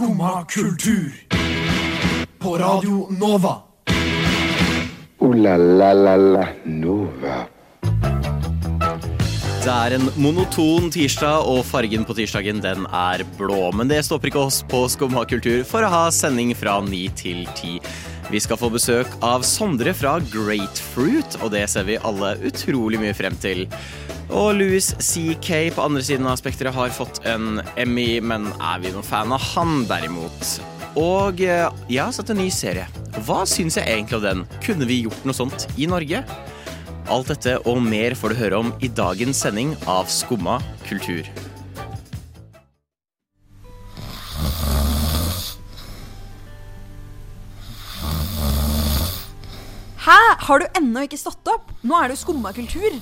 [0.00, 1.12] Skumma kultur.
[2.38, 3.56] På Radio Nova.
[5.18, 7.34] O-la-la-la-la Nova.
[9.60, 13.66] Det er en monoton tirsdag, og fargen på tirsdagen den er blå.
[13.76, 17.44] Men det stopper ikke oss på Skumma kultur for å ha sending fra ni til
[17.60, 17.76] ti.
[18.32, 23.04] Vi skal få besøk av Sondre fra Great Fruit, og det ser vi alle utrolig
[23.04, 23.66] mye frem til.
[24.30, 28.92] Og Louis CK på andre siden av spekteret har fått en Emmy, men er vi
[28.94, 30.52] noen fan av han derimot?
[31.00, 32.86] Og eh, jeg har sett en ny serie.
[33.26, 34.46] Hva syns jeg egentlig om den?
[34.62, 36.22] Kunne vi gjort noe sånt i Norge?
[37.10, 41.26] Alt dette og mer får du høre om i dagens sending av Skumma kultur.
[50.06, 50.20] Hæ?
[50.46, 51.74] Har du ennå ikke stått opp?
[51.82, 52.94] Nå er det jo skumma kultur.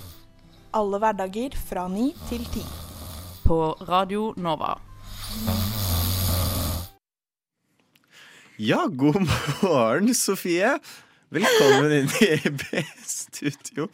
[0.79, 2.61] Alle hverdager fra ni til ti.
[3.43, 4.77] På Radio Nova.
[8.59, 9.19] Ja, god
[9.63, 10.77] morgen, Sofie.
[11.29, 13.85] Velkommen inn i EB-studio.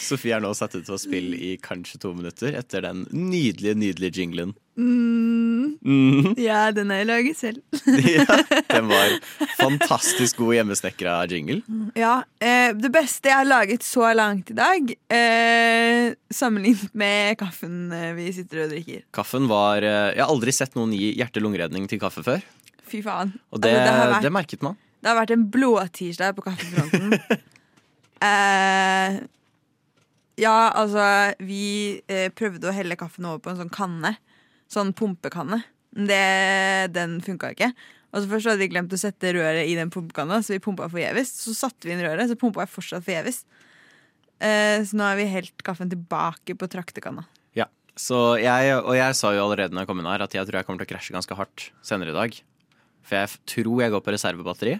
[0.00, 3.74] Sofie er nå satt ut til å spille i kanskje to minutter etter den nydelige,
[3.76, 4.54] nydelige jinglen.
[4.78, 6.32] Mhm.
[6.40, 7.60] Ja, den har jeg laget selv.
[8.16, 8.24] Ja,
[8.70, 9.12] den var
[9.58, 11.60] fantastisk god hjemmesnekra jingle.
[11.98, 17.92] Ja, eh, Det beste jeg har laget så langt i dag, eh, sammenlignet med kaffen
[17.92, 19.04] eh, vi sitter og drikker.
[19.12, 22.40] Kaffen var eh, Jeg har aldri sett noen gi hjerte-lungeredning til kaffe før.
[22.88, 23.34] Fy faen.
[23.52, 24.78] Og det, Altså, det, vært, det merket man.
[24.98, 27.14] Det har vært en blåtirsdag på kaffefronten.
[28.28, 29.18] eh,
[30.38, 31.04] ja, altså
[31.42, 34.16] Vi eh, prøvde å helle kaffen over på en sånn kanne.
[34.70, 35.62] Sånn pumpekanne.
[35.94, 37.72] Det, den funka ikke.
[38.12, 40.88] Og så Først hadde vi glemt å sette røret i den pumpekanna, så vi pumpa
[40.90, 41.32] forgjeves.
[41.44, 43.42] Så satte vi inn røret, så pumpa jeg fortsatt forgjeves.
[44.38, 47.26] Eh, så nå har vi helt kaffen tilbake på traktekanna.
[47.58, 47.66] Ja,
[47.98, 50.60] så jeg, Og jeg sa jo allerede når jeg kom inn her at jeg tror
[50.60, 52.38] jeg kommer til å krasje ganske hardt senere i dag.
[53.08, 54.76] For jeg tror jeg går på reservebatteri.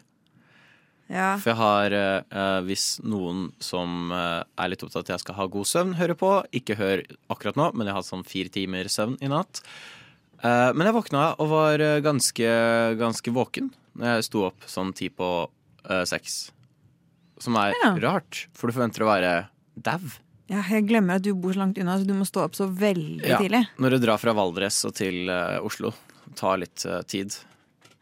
[1.09, 1.39] Ja.
[1.41, 5.23] For jeg har, eh, eh, hvis noen som eh, er litt opptatt av at jeg
[5.25, 6.33] skal ha god søvn, hører på.
[6.53, 7.01] Ikke hør
[7.33, 9.63] akkurat nå, men jeg har hatt sånn fire timer søvn i natt.
[10.45, 12.51] Eh, men jeg våkna og var eh, ganske,
[13.01, 15.31] ganske våken når jeg sto opp sånn ti på
[15.89, 16.51] eh, seks.
[17.41, 17.95] Som er Ja.
[18.05, 19.33] rart, for du forventer å være
[19.81, 20.05] dau.
[20.51, 22.69] ja, Jeg glemmer at du bor så langt unna, så du må stå opp så
[22.69, 23.39] veldig Ja.
[23.41, 23.65] tidlig.
[23.79, 25.25] Når du drar fra Valdres og til
[25.65, 25.95] Oslo.
[26.37, 27.33] Tar litt tid.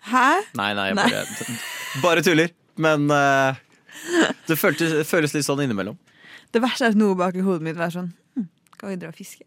[0.06, 0.26] Hæ?
[0.58, 1.22] Nei, nei, jeg bare,
[2.04, 2.52] bare tuller.
[2.78, 3.56] Men uh,
[4.46, 5.98] det føltes, føles litt sånn innimellom.
[6.54, 8.44] Det verste er at noe bak i hodet mitt er sånn hm,
[8.76, 9.44] Skal vi dra og fiske?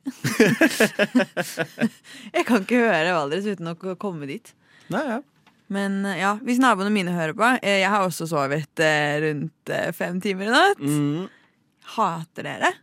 [2.36, 4.52] jeg kan ikke høre Valdres uten å komme dit.
[4.92, 5.20] Nei, ja.
[5.70, 8.82] Men eh, ja, hvis naboene mine hører på eh, Jeg har også sovet
[9.24, 10.82] rundt fem timer i natt.
[10.82, 11.30] Mm.
[11.96, 12.74] Hater dere.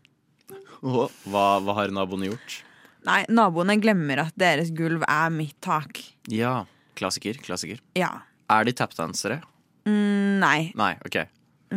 [0.86, 2.60] Og hva, hva har naboene gjort?
[3.06, 6.00] Nei, naboene glemmer at deres gulv er mitt tak.
[6.30, 6.64] Ja,
[6.98, 7.80] klassiker, klassiker.
[7.98, 8.10] Ja.
[8.52, 9.40] Er de tapdansere?
[9.86, 10.58] Mm, nei.
[10.78, 11.20] Nei, ok.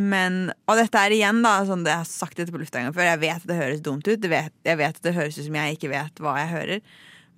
[0.00, 2.86] Men, og dette er igjen da sånn det Jeg har sagt dette på lufta en
[2.88, 3.08] gang før.
[3.08, 4.14] Jeg vet at det høres dumt ut.
[4.22, 6.82] Jeg vet, jeg vet at det høres ut som jeg ikke vet hva jeg hører.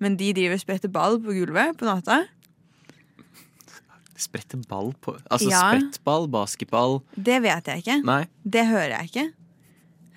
[0.03, 2.23] Men de driver og spretter ball på gulvet på natta.
[4.19, 5.61] Sprette ball på Altså Ja.
[5.73, 8.03] sprettball, basketball Det vet jeg ikke.
[8.05, 8.27] Nei.
[8.45, 9.25] Det hører jeg ikke.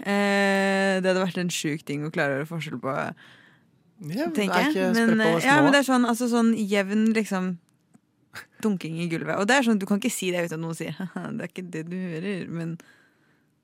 [0.05, 2.93] Eh, det hadde vært en sjuk ting å klare å gjøre forskjell på,
[4.01, 4.93] Ja, tenker er jeg.
[4.95, 7.55] Men, ja, men det er sånn, altså, sånn jevn liksom
[8.61, 9.39] dunking i gulvet.
[9.41, 10.97] Og det er sånn, du kan ikke si det uten at noen sier
[11.39, 12.47] det er ikke det du hører.
[12.53, 12.77] Men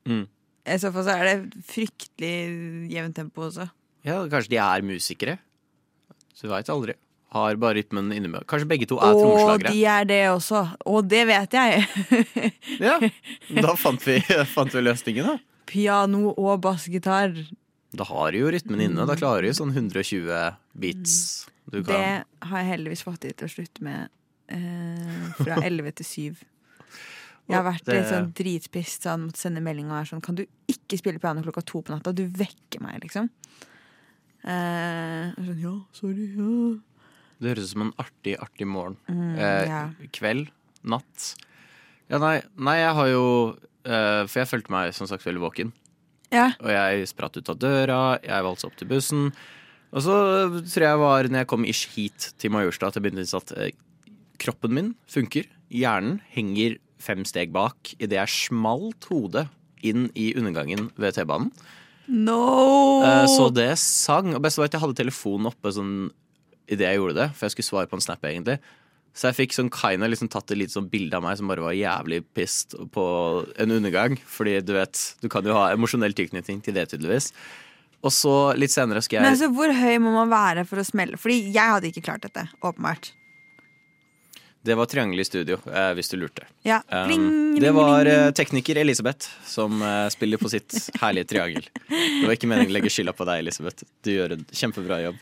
[0.09, 0.25] Mm.
[0.67, 3.69] i så fall så er det fryktelig jevnt tempo også.
[4.03, 5.37] Ja, kanskje de er musikere?
[6.35, 6.97] Så du veit aldri.
[7.33, 8.45] Har bare rytmen innimellom.
[8.51, 9.71] Kanskje begge to er Og trommeslagere?
[9.73, 10.65] de er det også.
[10.91, 11.87] Og det vet jeg.
[12.83, 12.99] Ja,
[13.63, 14.19] da fant vi,
[14.53, 15.37] fant vi løsningen, da.
[15.71, 17.31] Piano og bassgitar.
[17.93, 19.05] Da har du jo rytmen inne.
[19.09, 20.29] Da klarer du sånn 120
[20.81, 21.17] beats.
[21.71, 21.99] Du Det
[22.43, 24.09] har jeg heldigvis fått til å slutte med
[24.53, 26.47] eh, fra 11 til 7.
[27.51, 30.45] Jeg har vært litt sånn dritpist sånn, måtte sende melding og være sånn Kan du
[30.71, 32.15] ikke spille piano klokka to på natta?
[32.15, 33.29] Du vekker meg, liksom.
[34.43, 36.29] Eh, sånn, ja, sorry.
[36.39, 36.49] Ja.
[37.43, 38.97] Det høres ut som en artig, artig morgen.
[39.11, 39.83] Mm, eh, ja.
[40.15, 40.53] Kveld.
[40.83, 41.33] Natt.
[42.11, 43.27] Ja, nei, nei jeg har jo
[43.87, 45.75] eh, For jeg følte meg som sagt veldig våken.
[46.33, 46.49] Ja.
[46.63, 49.27] Og jeg spratt ut av døra, jeg valgte opp til bussen.
[49.93, 50.15] Og så
[50.73, 53.43] tror jeg var når jeg kom ish hit til Majorstua at jeg begynte å innse
[53.43, 53.75] at eh,
[54.41, 55.47] kroppen min funker.
[55.73, 59.47] Hjernen henger fem steg bak idet jeg smalt hodet
[59.85, 61.51] inn i undergangen ved T-banen.
[62.09, 63.03] No!
[63.05, 64.33] Eh, Så det sang.
[64.37, 66.11] Og best var at jeg hadde telefonen oppe sånn
[66.73, 68.59] idet jeg gjorde det, for jeg skulle svare på en snap, egentlig.
[69.13, 71.65] Så jeg fikk sånn kinda liksom tatt et lite sånn bilde av meg som bare
[71.65, 73.05] var jævlig pissed på
[73.61, 74.17] en undergang.
[74.25, 77.33] Fordi du vet, du kan jo ha emosjonell tilknytning til det, tydeligvis.
[78.03, 80.87] Og så litt senere skal jeg Men altså, hvor høy må man være for å
[80.87, 81.21] smelle?
[81.21, 83.13] Fordi jeg hadde ikke klart dette, åpenbart.
[84.63, 86.47] Det var Triangel i studio, eh, hvis du lurte.
[86.63, 86.81] Ja.
[86.87, 87.61] Um, bling.
[87.61, 91.67] det var eh, tekniker Elisabeth som eh, spiller på sitt herlige triangel.
[91.91, 93.83] Det var ikke meningen å legge skylda på deg, Elisabeth.
[94.07, 95.19] Du gjør en kjempebra jobb.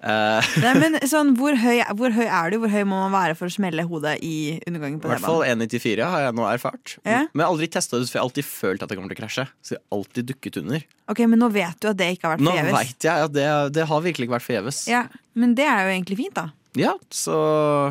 [0.00, 2.56] Eh, Nei, men sånn, hvor, høy, hvor høy er du?
[2.62, 6.06] Hvor høy må man være for å smelle hodet i undergangen I hvert fall 1,94
[6.08, 6.94] har jeg nå erfart.
[7.04, 7.26] Ja.
[7.28, 9.18] Men jeg har aldri testa det, for jeg har alltid følt at jeg kommer til
[9.18, 9.44] å krasje.
[9.60, 10.86] Så jeg har alltid dukket under.
[11.12, 13.46] Ok, Men nå vet du at det ikke har vært Nå vet jeg at det,
[13.76, 14.80] det har virkelig ikke vært forgjeves.
[14.88, 15.04] Ja,
[15.36, 16.48] men det er jo egentlig fint, da.
[16.78, 17.36] Ja, så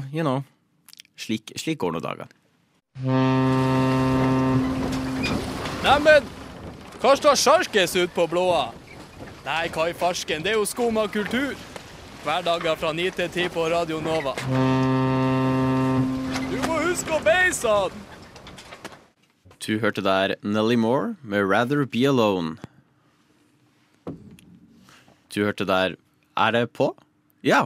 [0.10, 0.42] you know.
[1.20, 2.32] Slik, slik går nå dagen.
[5.84, 6.26] Neimen,
[7.00, 8.70] hva står sjarkes ut på blåa?
[9.46, 11.54] Nei, hva i farsken, det er jo skum av kultur.
[12.24, 14.34] Hverdager fra 9 til 10 på Radio Nova.
[16.50, 18.06] Du må huske å beise han!
[19.60, 22.56] Du hørte der Nelly Moore med Rather Be Alone.
[25.30, 25.96] Du hørte der
[26.40, 26.94] Er det på?
[27.46, 27.66] Ja.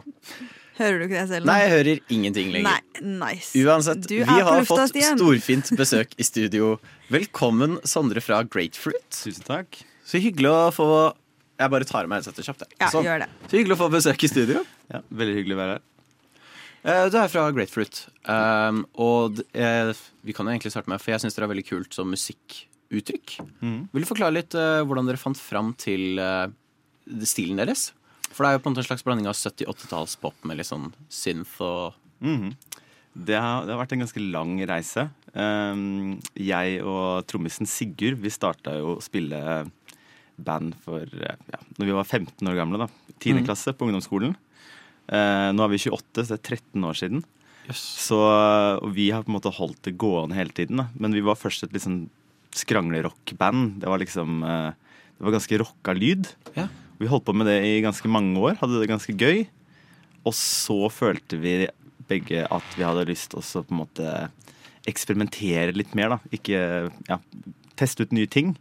[0.78, 1.46] Hører du ikke det selv?
[1.48, 2.80] Nei, jeg hører ingenting lenger.
[3.00, 3.54] Nei, nice.
[3.62, 5.18] Uansett, Du vi har fått igjen.
[5.22, 6.76] storfint besøk i studio.
[7.14, 9.06] Velkommen, Sondre fra Grapefruit.
[9.14, 9.78] Tusen takk.
[10.04, 10.88] Så hyggelig å få
[11.60, 12.64] Jeg bare tar av meg headsetet kjapt.
[12.66, 12.78] jeg.
[12.82, 13.06] Ja, Sånn.
[13.06, 13.30] gjør det.
[13.48, 14.64] Så hyggelig å få besøk i studio.
[14.92, 15.82] Ja, veldig hyggelig å være her.
[16.84, 18.08] Eh, Du er fra Grapefruit.
[18.26, 19.94] Um, og d- eh,
[20.26, 23.38] vi kan jo egentlig starte med, for jeg syns dere er veldig kult som musikkuttrykk.
[23.62, 23.90] Mhm.
[23.94, 26.48] Vil du forklare litt eh, hvordan dere fant fram til eh,
[27.24, 27.92] stilen deres?
[28.34, 30.92] For det er jo på en måte en slags blanding av 70-80-tallspop med litt sånn
[31.10, 32.56] synth og Mhm.
[33.16, 35.12] Det, har, det har vært en ganske lang reise.
[35.36, 39.70] Um, jeg og trommisen Sigurd vi starta jo å spille
[40.38, 42.86] band for eh, ja, når vi var 15 år gamle.
[42.86, 42.90] da
[43.20, 43.40] 10.
[43.40, 43.46] Mm.
[43.48, 44.36] klasse på ungdomsskolen.
[45.08, 47.24] Eh, nå er vi 28, så det er 13 år siden.
[47.64, 47.80] Yes.
[48.10, 50.82] Så, og vi har på en måte holdt det gående hele tiden.
[50.82, 50.90] Da.
[51.00, 52.06] Men vi var først et litt sånn
[52.54, 53.80] skranglerockband.
[53.82, 54.72] Det var liksom eh,
[55.18, 56.28] Det var ganske rocka lyd.
[56.58, 56.68] Ja.
[57.00, 59.46] Vi holdt på med det i ganske mange år, hadde det ganske gøy.
[60.28, 61.56] Og så følte vi
[62.10, 64.08] begge at vi hadde lyst til å på en måte
[64.90, 66.16] eksperimentere litt mer.
[66.16, 66.20] da.
[66.36, 66.60] Ikke
[67.08, 67.20] ja,
[67.80, 68.54] teste ut nye ting.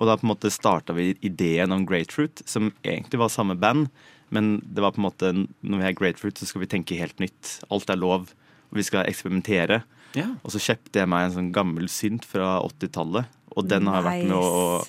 [0.00, 3.90] Og da på en måte starta vi ideen om Grapefruit, som egentlig var samme band.
[4.32, 5.32] Men det var på en måte,
[5.62, 7.58] når vi er Grapefruit, så skal vi tenke helt nytt.
[7.70, 8.30] Alt er lov.
[8.70, 9.82] Og vi skal eksperimentere.
[10.16, 10.26] Ja.
[10.42, 13.28] Og så kjøpte jeg meg en sånn gammel synt fra 80-tallet.
[13.56, 14.80] Og den har vært med å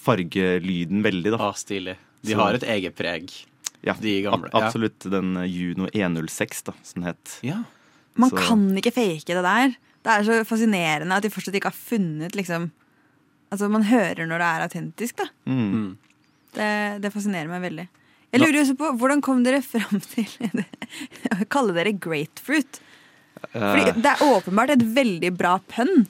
[0.00, 1.40] farge lyden veldig, da.
[1.50, 1.96] Ah, stilig.
[2.22, 3.30] De Så- har et eget preg.
[3.82, 4.66] Ja, De gamle, ab- ja.
[4.68, 4.98] absolutt.
[5.10, 7.38] Den eh, Juno 106, da, som den het.
[7.42, 7.64] Ja.
[8.14, 9.68] Man Så- kan ikke fake det der.
[10.02, 12.70] Det er så fascinerende at de fortsatt ikke har funnet liksom
[13.50, 15.26] Altså, man hører når det er autentisk, da.
[15.50, 15.96] Mm.
[16.54, 16.68] Det,
[17.02, 17.88] det fascinerer meg veldig.
[18.30, 20.28] Jeg lurer også på, Hvordan kom dere fram til
[21.34, 22.78] å kalle dere grapefruit?
[23.50, 26.02] Fordi Eh, Det er åpenbart et veldig bra pønn,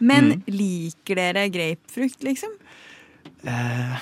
[0.00, 0.44] men Mm.
[0.48, 2.54] liker dere grapefrukt, liksom?
[3.44, 3.98] Uh,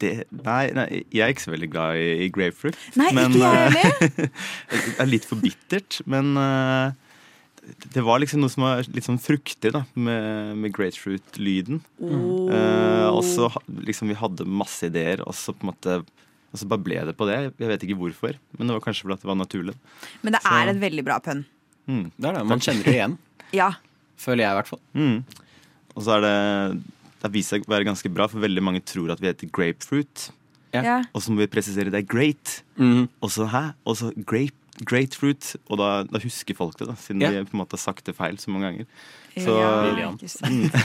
[0.00, 2.76] det, nei, nei, jeg er ikke så veldig glad i, i grapefruit.
[2.98, 4.30] Nei, men, ikke jeg eh, heller.
[4.72, 6.92] Det er litt for bittert, men eh,
[7.94, 11.80] det var liksom noe som var litt sånn fruktig da, med, med grapefruit-lyden.
[12.00, 15.96] Eh, og så liksom vi hadde masse ideer, og så på en måte
[16.56, 17.36] og så bare ble det på det.
[17.60, 19.74] Jeg vet ikke hvorfor, men det var kanskje fordi det var naturlig.
[20.22, 21.42] Men det så- er et veldig bra pønn.
[21.86, 22.04] Mm.
[22.16, 22.44] Det er det.
[22.46, 23.18] Man kjenner det igjen.
[23.54, 23.68] Ja.
[24.18, 24.80] Føler jeg, i hvert fall.
[24.94, 25.24] Mm.
[25.94, 28.80] Og så er det Det har vist seg å være ganske bra, for veldig mange
[28.84, 30.30] tror at vi heter grapefruit.
[30.74, 30.82] Ja.
[30.82, 30.96] ja.
[31.14, 32.62] Og så må vi presisere det er great.
[32.76, 33.06] Mm.
[33.22, 33.62] Og så hæ?
[33.86, 35.54] Og så grape, grapefruit.
[35.70, 37.30] Og da, da husker folk det, da, siden Ja.
[37.30, 38.86] de på en måte har sagt det feil så mange ganger.
[39.36, 40.74] Så- ja, ikke sant.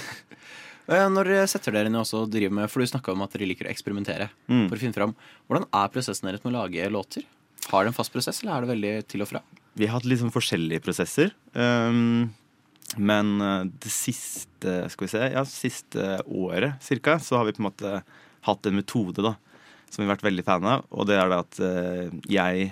[0.91, 3.45] Eh, Når setter dere ned også og driver med For du snakka om at dere
[3.47, 4.25] liker å eksperimentere.
[4.49, 4.65] Mm.
[4.67, 5.13] For å finne fram
[5.47, 7.23] Hvordan er prosessen deres med å lage låter?
[7.69, 9.41] Har det en fast prosess, eller er det veldig til og fra?
[9.77, 11.31] Vi har hatt litt sånn forskjellige prosesser.
[11.53, 12.33] Um,
[12.97, 17.61] men uh, det siste skal vi se, ja, siste året cirka, så har vi på
[17.63, 17.93] en måte
[18.49, 19.35] hatt en metode da,
[19.87, 20.83] som vi har vært veldig fan av.
[20.91, 22.71] Og det er det at uh, jeg,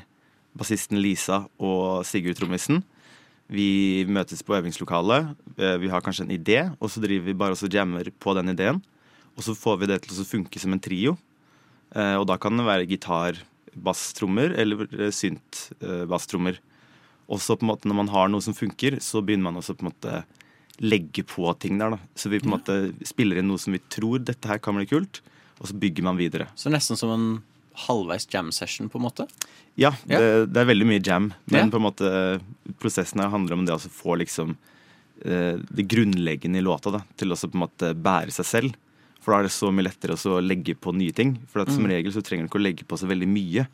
[0.58, 2.82] bassisten Lisa og Sigurd trommisen,
[3.50, 5.34] vi møtes på øvingslokalet.
[5.58, 8.53] Uh, vi har kanskje en idé, og så driver vi bare og jammer på den
[8.53, 8.82] ideen.
[9.36, 11.15] Og så får vi det til å funke som en trio.
[11.96, 13.41] Uh, og da kan det være gitar,
[13.74, 15.70] basstrommer eller uh, synt
[16.10, 16.60] basstrommer.
[17.29, 19.75] Og så på en måte når man har noe som funker, så begynner man også
[19.77, 20.22] på en måte
[20.79, 21.98] legge på ting der.
[21.98, 22.00] da.
[22.15, 24.88] Så vi på en måte spiller inn noe som vi tror dette her kan bli
[24.89, 25.22] kult,
[25.60, 26.50] og så bygger man videre.
[26.58, 27.29] Så nesten som en
[27.88, 29.27] halvveis jam session, på en måte?
[29.79, 30.19] Ja, Ja.
[30.19, 31.69] Det, det er veldig mye jam, men Ja.
[31.71, 32.41] på en måte
[32.79, 34.55] prosessen her handler om det å få liksom
[35.25, 38.75] eh, det grunnleggende i låta da, til å på en måte bære seg selv.
[39.21, 41.33] For da er det så mye lettere å legge på nye ting.
[41.51, 41.89] For at som Mm.
[41.91, 43.67] regel så trenger du ikke å legge på så veldig mye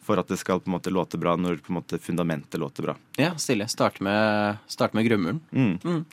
[0.00, 2.82] for at det skal på en måte låte bra når på en måte fundamentet låter
[2.82, 2.94] bra.
[3.18, 3.66] Ja, stille.
[3.68, 5.40] Starte med, start med grunnmuren.
[5.52, 6.04] Mm.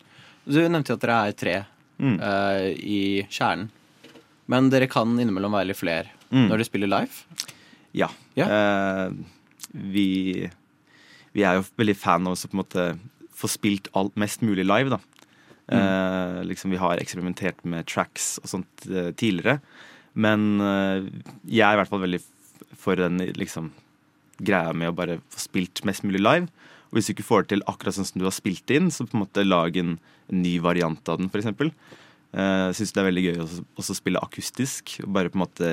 [0.45, 1.65] Du nevnte jo at dere er tre
[2.01, 2.19] Mm.
[2.19, 3.69] eh, i kjernen.
[4.47, 6.47] Men dere kan innimellom være litt flere Mm.
[6.49, 7.47] når dere spiller live.
[7.93, 8.09] Ja.
[8.33, 8.49] Ja.
[8.49, 9.13] Uh,
[9.93, 10.49] vi
[11.33, 12.85] vi er jo veldig fan av å på en måte
[13.33, 14.99] få spilt alt mest mulig live, da.
[15.73, 19.61] Eh, liksom Vi har eksperimentert med tracks og sånt uh, tidligere.
[20.13, 21.07] Men eh,
[21.47, 22.19] jeg er i hvert fall veldig
[22.77, 23.71] for den liksom
[24.43, 26.49] greia med å bare få spilt mest mulig live.
[26.91, 29.07] Og hvis du ikke får det til akkurat sånn som du har spilt inn, så
[29.07, 29.97] på en måte lag en,
[30.33, 31.49] ny variant av den, f.eks.
[32.33, 34.95] Uh, Syns det er veldig gøy å spille akustisk.
[35.03, 35.71] og Bare på en måte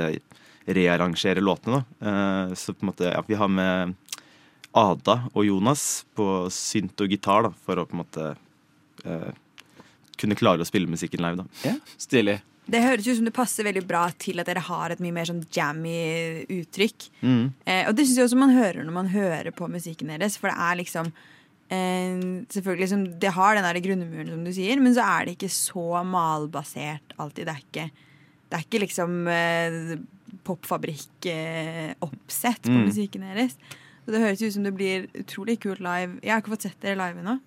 [0.67, 1.83] rearrangere låtene.
[1.99, 2.11] da.
[2.11, 3.95] Eh, så på en måte, ja, vi har med
[4.77, 8.29] Ada og Jonas på synt og gitar da, for å på en måte
[9.05, 9.33] eh,
[10.21, 11.43] kunne klare å spille musikken live.
[11.43, 11.71] da.
[11.71, 12.41] Ja, Stilig.
[12.71, 15.27] Det høres ut som det passer veldig bra til at dere har et mye mer
[15.27, 17.09] sånn jammy uttrykk.
[17.25, 17.45] Mm.
[17.65, 20.37] Eh, og det syns jeg også man hører når man hører på musikken deres.
[20.39, 24.83] For det er liksom eh, Selvfølgelig liksom, Det har den der grunnmuren, som du sier,
[24.83, 27.49] men så er det ikke så malbasert alltid.
[27.49, 27.89] Det er ikke,
[28.47, 29.95] det er ikke liksom eh,
[30.47, 32.85] popfabrikk-oppsett på Mm.
[32.89, 33.57] musikken deres.
[34.07, 36.19] Så det høres ut som det blir utrolig kult live.
[36.23, 37.41] Jeg har ikke fått sett dere live ennå.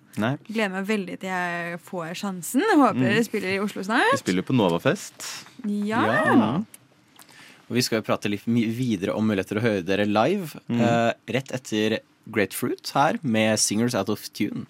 [0.46, 2.62] Gleder meg veldig til jeg får sjansen.
[2.76, 4.12] Håper dere spiller i Oslo snart.
[4.12, 5.44] vi spiller på Novafest.
[5.66, 6.62] Ja.
[7.68, 11.50] Og vi skal jo prate litt videre om muligheter å høre dere live eh, rett
[11.52, 11.98] etter
[12.30, 14.66] Grapefruit her med Singers Out of Tune.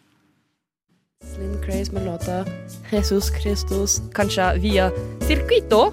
[1.25, 2.45] Slim Craze med låta
[2.91, 4.91] Jesus Christus, kanskje via
[5.27, 5.93] Circuito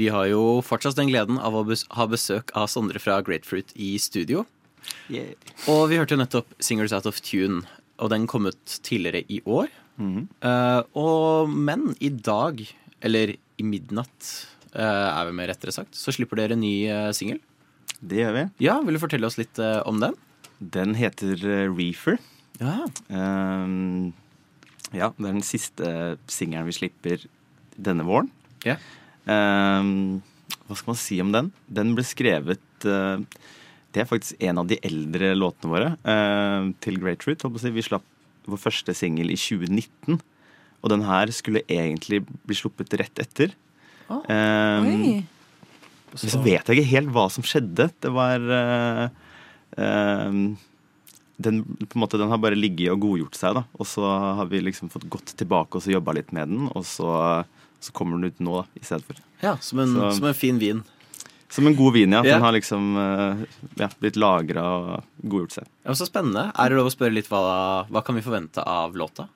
[0.00, 3.92] Vi har jo fortsatt den gleden av å ha besøk av Sondre fra Grapefruit i
[4.00, 4.46] studio.
[5.68, 7.66] Og vi hørte jo nettopp Singers Out of Tune,
[8.00, 9.68] og den kom ut tidligere i år.
[10.00, 10.26] Mm -hmm.
[10.40, 12.64] uh, og, men i dag,
[13.02, 17.40] eller i midnatt, uh, er vi med rettere sagt, så slipper dere ny uh, singel.
[18.00, 18.48] Det gjør vi.
[18.64, 20.14] Ja, vil du fortelle oss litt uh, om den?
[20.60, 21.36] Den heter
[21.76, 22.16] Reefer.
[22.60, 22.88] Ja.
[23.08, 24.14] Um,
[24.92, 27.28] ja, det er den siste singelen vi slipper
[27.76, 28.30] denne våren.
[28.64, 28.76] Ja.
[29.30, 30.20] Um,
[30.66, 31.50] hva skal man si om den?
[31.70, 33.22] Den ble skrevet uh,
[33.94, 37.74] Det er faktisk en av de eldre låtene våre uh, til Great si.
[37.74, 38.06] Vi slapp
[38.50, 40.20] vår første singel i 2019.
[40.80, 43.54] Og den her skulle egentlig bli sluppet rett etter.
[44.10, 45.20] Oh, Um, Oi.
[46.10, 47.86] men så vet jeg ikke helt hva som skjedde.
[48.02, 49.04] Det var uh,
[49.78, 50.38] eh,
[51.40, 53.62] den, på en måte, den har bare ligget og godgjort seg, da.
[53.78, 54.02] Og så
[54.40, 57.12] har vi liksom fått gått tilbake og så jobba litt med den, og så,
[57.80, 59.20] så kommer den ut nå, da, i stedet for.
[59.42, 60.82] Ja, som en, Så- som en fin vin.
[61.50, 62.22] Som en god vin, ja.
[62.24, 62.36] Ja.
[62.36, 63.44] Den har liksom eh,
[63.80, 65.70] ja, blitt lagra og godgjort seg.
[65.82, 66.52] Ja, så spennende.
[66.54, 69.26] Er det lov å spørre litt hva, hva kan vi forvente av låta?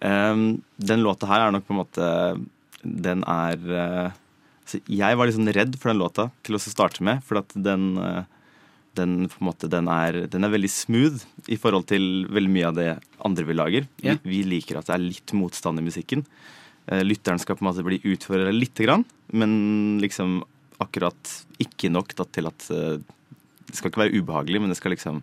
[0.00, 2.04] Um, den låta her er nok på en måte
[2.80, 7.42] Den er uh, Jeg var sånn redd for den låta til å starte med, for
[7.42, 8.22] at den uh,
[8.98, 11.22] den, på en måte, den, er, den er veldig smooth
[11.52, 12.88] i forhold til veldig mye av det
[13.26, 13.86] andre vi lager.
[14.02, 14.18] Yeah.
[14.24, 16.24] Vi, vi liker at det er litt motstand i musikken.
[16.88, 19.04] Eh, lytteren skal på en måte bli utfordret lite grann,
[19.36, 19.52] men
[20.02, 20.40] liksom
[20.80, 23.02] akkurat ikke nok da, til at eh,
[23.70, 25.20] Det skal ikke være ubehagelig, men det skal liksom,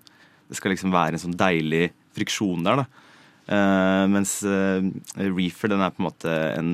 [0.47, 2.83] det skal liksom være en sånn deilig friksjon der.
[2.83, 3.03] da.
[3.47, 4.83] Uh, mens uh,
[5.15, 6.71] Reefer, den er på en måte en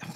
[0.00, 0.08] ja,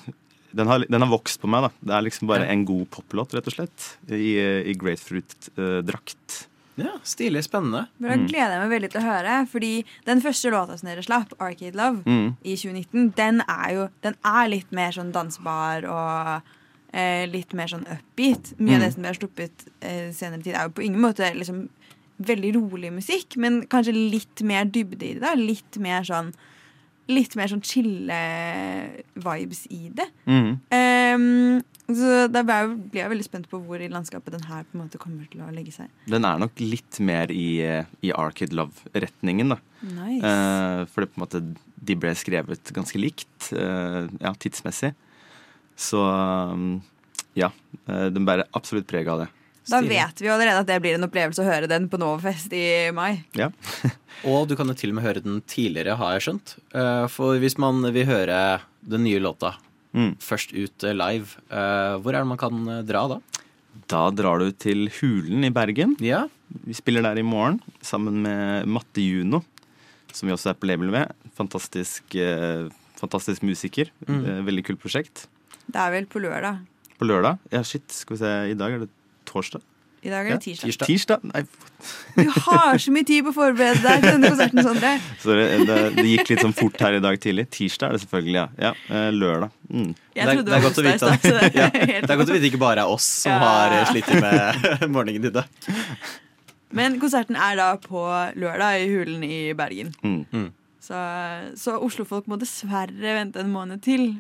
[0.57, 1.71] den, har, den har vokst på meg, da.
[1.85, 3.89] Det er liksom bare en god poplåt, rett og slett.
[4.09, 4.33] I,
[4.73, 6.39] i grapefruit-drakt.
[6.79, 7.87] Ja, Stilig, spennende.
[7.99, 9.37] Men da gleder jeg meg veldig til å høre.
[9.51, 9.71] Fordi
[10.07, 12.37] den første låta som dere slapp, 'Arcade Love', Mm.
[12.45, 16.43] i 2019, den er jo den er litt mer sånn dansbar og
[16.95, 18.55] eh, litt mer sånn upbeat.
[18.59, 18.85] Mye av Mm.
[18.87, 21.69] det som dere har sluppet eh, senere tid, er jo på ingen måte liksom
[22.21, 25.21] veldig rolig musikk, men kanskje litt mer dybde i det.
[25.21, 26.33] da Litt mer sånn
[27.11, 28.13] Litt mer sånn chille
[29.17, 30.09] vibes i det.
[30.27, 30.61] Mm.
[30.71, 34.83] Ehm, så da blir jeg veldig spent på hvor i landskapet den her på en
[34.85, 35.89] måte kommer til å legge seg.
[36.11, 39.59] Den er nok litt mer i, eh, i Arcade Love-retningen, da.
[39.81, 40.21] Nice.
[40.21, 41.41] Eh, for det på en måte
[41.89, 44.93] de ble skrevet ganske likt, eh, ja, tidsmessig.
[45.79, 46.83] Så um,
[47.39, 47.53] ja.
[47.87, 49.29] eh, den bærer absolutt preg av det.
[49.69, 52.53] Da vet vi jo allerede at det blir en opplevelse å høre den på Novafest
[52.57, 53.21] i mai.
[53.37, 53.51] Ja.
[54.29, 56.55] Og du kan jo til og med høre den tidligere, har jeg skjønt.
[56.73, 58.39] Eh, For hvis man vil høre
[58.89, 59.55] den nye låta
[59.97, 60.17] Mm.
[60.21, 63.19] først ut eh, live, eh, hvor er det man kan eh, dra da?
[63.89, 65.97] Da drar du til Hulen i Bergen.
[66.05, 66.27] Ja,
[66.67, 69.43] Vi spiller der i morgen sammen med Matte Juno,
[70.13, 71.13] som vi også er på label med.
[71.37, 72.17] Fantastisk,
[72.99, 73.91] fantastisk musiker.
[74.09, 74.45] Mm.
[74.49, 75.27] Veldig kult prosjekt.
[75.69, 76.63] Det er vel på lørdag.
[76.99, 78.33] På lørdag Ja, shit, skal vi se.
[78.51, 78.91] I dag er det
[79.29, 79.63] torsdag.
[80.03, 80.69] I dag er det tirsdag.
[80.69, 80.87] Tirsdag.
[80.87, 81.25] Tirsdag?
[81.33, 81.43] Nei,
[82.15, 84.93] Du har så mye tid på å forberede deg til denne konserten, Sondre.
[85.25, 87.49] sorry, det, det gikk litt sånn fort her i dag tidlig.
[87.55, 88.47] Tirsdag er det selvfølgelig, ja.
[88.69, 89.51] ja eh, lørdag.
[89.73, 89.91] Mm.
[90.15, 92.31] Jeg det, trodde det, er var godt å vite at, det ja, det er godt
[92.31, 93.41] å vite ikke bare er oss som Ja.
[93.43, 95.69] har eh, slitt med morgenen i dag.
[96.79, 98.07] Men konserten er da på
[98.39, 99.95] lørdag i Hulen i Bergen.
[100.05, 100.51] Mm.
[100.85, 100.99] Så,
[101.59, 104.11] så Oslo-folk må dessverre vente en måned til.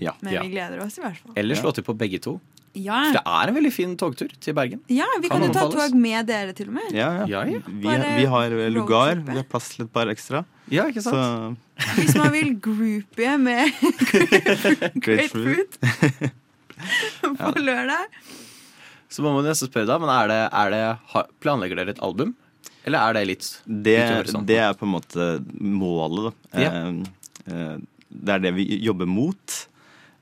[0.00, 0.12] Ja.
[0.24, 0.42] Men Ja.
[0.44, 1.34] vi gleder oss i hvert fall.
[1.38, 2.38] Eller slå til på begge to.
[2.76, 4.82] Ja, For det er en veldig fin togtur til Bergen.
[4.92, 6.90] ja vi kan Kan jo ta tog med dere, til og med.
[6.92, 7.26] Ja, ja.
[7.30, 7.60] Ja, ja.
[7.66, 10.44] Vi, vi har eh, lugar, vi har plass til et par ekstra.
[10.72, 11.16] Ja, ikke sant?
[11.16, 13.70] Så Hvis man vil groupie med
[15.04, 15.78] Great Fruit
[17.40, 18.08] på lørdag.
[19.08, 22.34] Så må man nesten spørre da, men er det, er det, planlegger dere et album?
[22.86, 23.98] Eller er det litt det,
[24.46, 25.28] det er på en måte
[25.58, 26.60] målet, da.
[26.60, 26.72] Ja.
[26.82, 27.78] Eh, eh,
[28.16, 29.56] det er det vi jobber mot.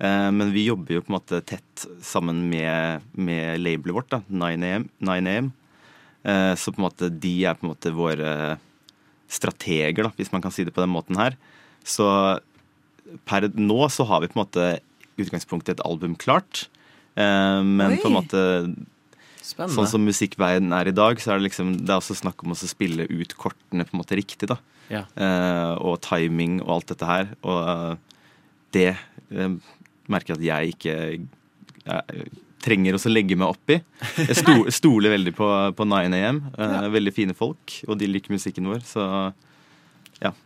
[0.04, 4.20] Eh, men vi jobber jo på en måte tett sammen med, med labelet vårt, da,
[4.28, 4.88] 9AM.
[5.00, 5.52] 9AM.
[6.24, 8.32] Eh, så på en måte de er på en måte våre
[9.32, 11.38] strateger, da, hvis man kan si det på den måten her.
[11.84, 12.06] Så
[13.28, 14.68] per nå så har vi på en måte
[15.20, 16.66] utgangspunktet et album klart.
[17.14, 18.02] Eh, men Oi.
[18.02, 18.44] på en måte
[19.44, 19.76] Spennende.
[19.76, 22.54] Sånn som musikkverdenen er i dag, så er det liksom Det er også snakk om
[22.54, 24.56] å spille ut kortene på en måte riktig, da.
[24.88, 25.02] Ja.
[25.20, 27.28] Eh, og timing og alt dette her.
[27.44, 27.98] Og
[28.72, 28.94] det
[30.12, 30.94] merker at jeg ikke
[31.84, 32.26] jeg,
[32.64, 33.78] trenger også legge meg opp i.
[34.24, 36.38] Jeg sto, stoler veldig på, på 9AM.
[36.56, 39.32] Eh, Veldig fine folk, og de liker musikken vår, så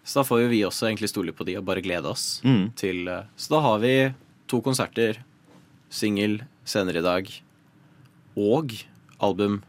[0.03, 2.73] Så da får jo vi også egentlig stole på de og bare glede oss Mm.
[2.75, 3.93] til eh, Så da har vi
[4.51, 5.21] to konserter,
[5.91, 7.31] singel senere i dag,
[8.37, 8.73] og
[9.21, 9.61] album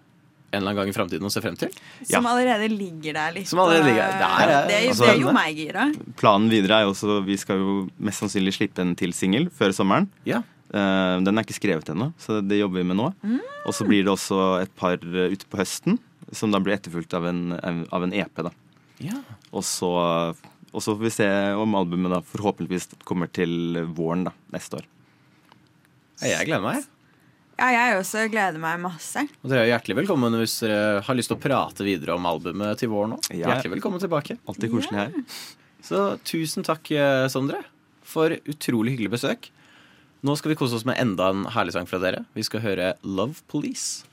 [0.51, 1.69] en eller annen gang i framtiden å se frem til.
[2.09, 3.47] Som allerede ligger der litt.
[3.47, 4.19] Som allerede ligger der.
[4.19, 5.83] Det er, eh, det, altså- det er jo meg gira.
[6.17, 9.69] planen videre er jo også Vi skal jo mest sannsynlig slippe en til singel før
[9.75, 10.09] sommeren.
[10.25, 10.41] Ja.
[10.73, 13.13] Uh, Den er ikke skrevet ennå, så det jobber vi med nå.
[13.65, 15.97] Og så blir det også et par eh, ute på høsten,
[16.31, 17.53] som da blir etterfulgt av en,
[17.91, 18.35] av en EP.
[18.35, 18.51] da.
[18.99, 19.17] Ja.
[19.51, 19.89] Og så,
[20.73, 24.85] og så får vi se om albumet da forhåpentligvis kommer til våren da, neste år.
[26.21, 26.85] Jeg gleder meg.
[27.59, 29.25] Ja, jeg også gleder meg masse.
[29.43, 32.79] Og dere er hjertelig velkommen hvis dere har lyst til å prate videre om albumet
[32.79, 33.27] til våren òg.
[33.33, 33.51] Ja.
[33.51, 34.37] Hjertelig velkommen tilbake.
[34.47, 35.17] Alltid koselig her.
[35.83, 37.59] Så tusen takk, eh, Sondre,
[38.03, 39.49] for utrolig hyggelig besøk.
[40.23, 42.23] Nå skal vi kose oss med enda en herlig sang fra dere.
[42.35, 44.05] Vi skal høre Love Police.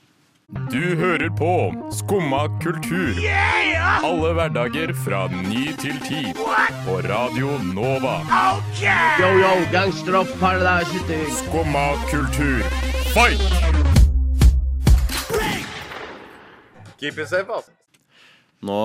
[0.71, 3.17] Du hører på Skumma kultur.
[4.07, 6.21] Alle hverdager fra ny til ti.
[6.85, 8.21] På Radio Nova.
[9.19, 12.63] Yo, yo, gangsteropp, paradise Skumma kultur,
[13.17, 13.41] fight!
[16.97, 17.69] Keep it safe, ass.
[18.65, 18.77] Nå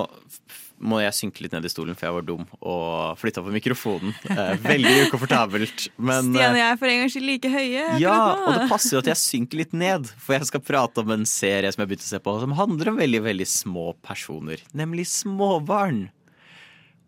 [0.83, 4.14] må jeg synke litt ned i stolen, for jeg var dum og flytta på mikrofonen.
[4.33, 5.85] Eh, veldig ukomfortabelt.
[5.97, 7.85] Men Stian og eh, jeg er for en gangs skyld like høye.
[8.03, 8.47] ja, nå.
[8.49, 11.29] og det passer jo at jeg synker litt ned, for jeg skal prate om en
[11.29, 15.07] serie som jeg begynte å se på, som handler om veldig, veldig små personer, nemlig
[15.12, 16.07] småbarn.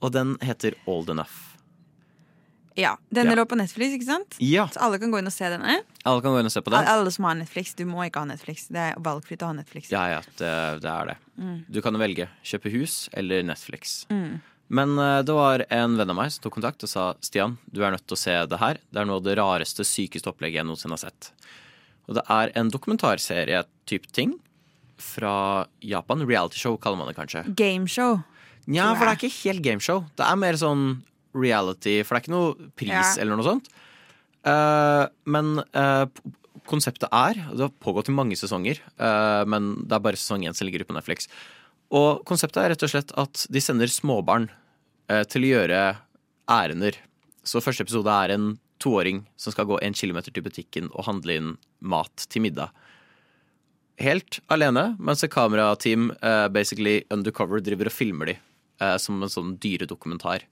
[0.05, 1.54] Og den heter Old Enough.
[2.77, 3.37] Ja, Denne Ja.
[3.39, 4.35] lå på Netflix, ikke sant?
[4.43, 4.67] Ja.
[4.67, 5.77] Så alle kan gå inn og se denne.
[6.05, 6.87] Alle kan gå inn og se på den.
[6.91, 7.75] Alle som har Netflix.
[7.79, 8.67] Du må ikke ha Netflix.
[8.67, 9.91] Det er valgfritt å ha Netflix.
[9.95, 10.51] Ja, ja, det,
[10.83, 11.17] det er det.
[11.39, 11.65] Mm.
[11.71, 14.07] Du kan velge kjøpe hus eller Netflix.
[14.11, 14.41] Mm.
[14.75, 17.85] Men eh, det var en venn av meg som tok kontakt og sa Stian, du
[17.85, 18.79] er nødt til å se det her.
[18.91, 21.31] Det er noe av det rareste, sykeste opplegget jeg noensinne har sett.
[22.09, 24.35] Og det er en dokumentarserie-type ting
[25.01, 26.27] fra Japan.
[26.27, 27.45] Realityshow kaller man det kanskje.
[27.55, 28.23] Gameshow.
[28.67, 30.05] Nja, for det er ikke helt gameshow.
[30.17, 31.03] Det er mer sånn
[31.35, 33.21] reality, for det er ikke noe pris Ja.
[33.21, 33.69] eller noe sånt.
[34.45, 36.05] Uh, men uh,
[36.69, 40.45] konseptet er og Det har pågått i mange sesonger, uh, men det er bare sesong
[40.45, 41.29] én som ligger ute på Netflix.
[41.95, 44.49] Og konseptet er rett og slett at de sender småbarn
[45.29, 45.81] til å gjøre
[46.49, 46.97] ærender.
[47.45, 48.47] Så første episode er en
[48.81, 51.51] toåring som skal gå en kilometer til butikken og handle inn
[51.85, 52.73] mat til middag.
[54.01, 56.09] Helt alene, mens et kamerateam
[56.57, 58.39] basically undercover driver og filmer de
[58.99, 60.49] som en sånn dyredokumentar.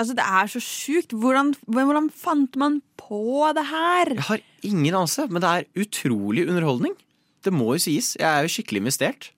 [0.00, 1.12] Altså, det er så sjukt.
[1.12, 4.14] Hvordan, hvordan fant man på det her?
[4.16, 6.96] Jeg har ingen anelse, men det er utrolig underholdning.
[7.44, 8.14] Det må jo sies.
[8.20, 9.30] Jeg er jo skikkelig investert.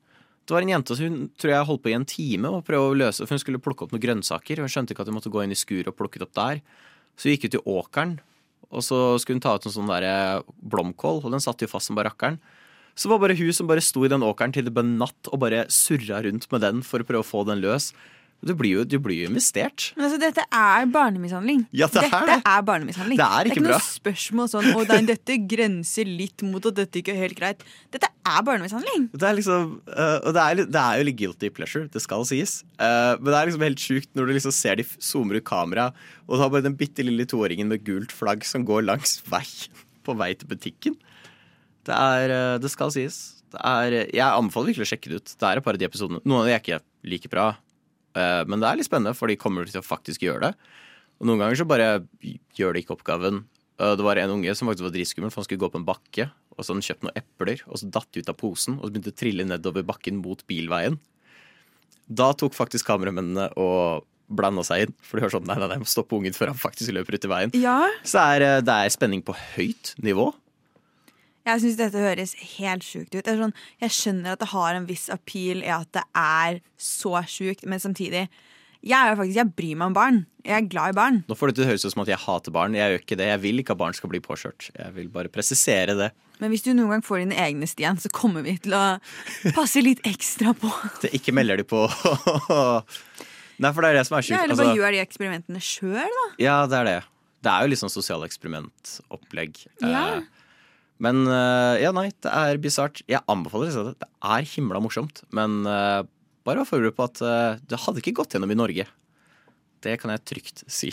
[0.46, 2.94] Det var en jente som hun tror jeg holdt på i en time og prøvde
[2.94, 4.62] å løse, for hun skulle plukke opp noen grønnsaker.
[4.62, 6.62] Hun skjønte ikke at hun måtte gå inn i skuret og plukke det opp der.
[7.14, 8.16] Så hun gikk ut i åkeren,
[8.72, 11.90] og så skulle hun ta ut en sånn der blomkål, og den satt jo fast
[11.90, 12.40] som barrakkeren.
[12.98, 15.40] Så var bare hun som bare sto i den åkeren til det ble natt og
[15.44, 17.92] bare surra rundt med den for å prøve å få den løs.
[18.42, 19.92] Du blir jo, du blir investert.
[19.94, 21.60] Men altså, dette er barnemishandling.
[21.70, 22.36] Ja, det er dette det.
[22.50, 23.18] er barnemishandling.
[23.20, 23.76] Det er ikke ikke bra.
[23.78, 27.62] noe spørsmål sånn Å nei, dette grenser litt mot at dette ikke er helt greit.
[27.94, 29.06] Dette er barnemishandling.
[29.14, 32.26] Det er liksom uh, Og det er, det er jo litt guilty pleasure, det skal
[32.26, 32.58] sies.
[32.82, 35.90] Uh, men det er liksom helt sjukt når du liksom ser de zoomer ut kamera,
[36.26, 39.46] og du har bare den bitte lille toåringen med gult flagg som går langs vei
[40.06, 40.98] på vei til butikken.
[41.86, 43.22] Det er uh, Det skal sies.
[43.52, 45.36] Det er, jeg anbefaler virkelig å sjekke det ut.
[45.36, 46.22] Det er et par av de episodene.
[46.24, 47.52] Noen av de er ikke like bra,
[48.18, 50.54] men det er litt spennende, for de kommer til å faktisk gjøre det.
[51.20, 51.88] Og noen ganger så bare
[52.58, 53.44] gjør de ikke oppgaven.
[53.78, 55.86] Eh, Det var en unge som faktisk var dritskummel, for han skulle gå på en
[55.88, 58.78] bakke, og så hadde han kjøpt noen epler, og så datt de ut av posen,
[58.78, 60.98] og så begynte å trille nedover bakken mot bilveien.
[62.12, 65.76] Da tok faktisk kameramennene og blanda seg inn, for de var sånn nei, nei, nei,
[65.78, 67.54] jeg må stoppe ungen før han faktisk løper ut i veien.
[67.58, 70.32] Ja, Så er, eh, det er spenning på høyt nivå.
[71.46, 73.26] Jeg syns dette høres helt sjukt ut.
[73.26, 77.66] Sånn, jeg skjønner at det har en viss appeal i at det er så sjukt,
[77.66, 78.28] men samtidig
[78.82, 80.16] jeg, er faktisk, jeg bryr meg om barn.
[80.42, 81.18] Jeg er glad i barn.
[81.30, 82.74] Nå får det til å høres ut som at jeg hater barn.
[82.74, 83.28] Jeg gjør ikke det.
[83.30, 84.72] Jeg vil ikke at barn skal bli påkjørt.
[84.74, 86.08] Jeg vil bare presisere det.
[86.42, 88.82] Men hvis du noen gang får dine egne, Stian, så kommer vi til å
[89.54, 90.72] passe litt ekstra på.
[91.04, 91.84] det ikke melder de på
[93.62, 94.34] Nei, for det er det som er sjukt.
[94.34, 96.26] Ja, eller bare Altså, gjør de eksperimentene sjøl, da.
[96.42, 96.98] ja, det er det.
[97.42, 99.60] Det er jo litt sånn sosiale eksperimentopplegg.
[99.84, 100.02] Ja.
[100.16, 100.41] Eh,
[101.02, 103.00] Men eh, ja, nei, det er bisart.
[103.10, 103.94] Jeg anbefaler det.
[104.02, 105.22] Det er himla morsomt.
[105.34, 106.02] Men eh,
[106.46, 108.86] bare vær forberedt på at eh, det hadde ikke gått gjennom i Norge.
[109.82, 110.92] Det kan jeg trygt si.